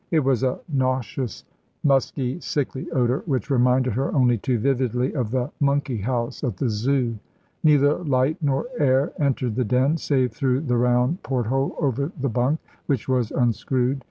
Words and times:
It 0.09 0.23
was 0.23 0.41
a 0.41 0.59
nauseous, 0.67 1.45
musky, 1.83 2.39
sickly 2.39 2.89
odour, 2.89 3.21
which 3.27 3.51
reminded 3.51 3.93
her 3.93 4.11
only 4.15 4.39
too 4.39 4.57
vividly 4.57 5.13
of 5.13 5.29
the 5.29 5.51
monkey 5.59 5.97
house 5.99 6.43
at 6.43 6.57
the 6.57 6.69
Zoo. 6.71 7.19
Neither 7.63 7.99
light 7.99 8.37
nor 8.41 8.65
air 8.79 9.13
entered 9.19 9.53
the 9.53 9.63
den, 9.63 9.97
save 9.97 10.31
through 10.31 10.61
the 10.61 10.75
round 10.77 11.21
port 11.21 11.45
hole 11.45 11.75
over 11.79 12.11
the 12.19 12.29
bunk, 12.29 12.59
which 12.87 13.07
was 13.07 13.29
unscrewed. 13.29 13.99